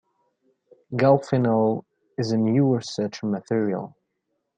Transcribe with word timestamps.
Galfenol 0.95 1.85
is 2.17 2.31
a 2.31 2.37
newer 2.39 2.81
such 2.81 3.21
material. 3.21 3.95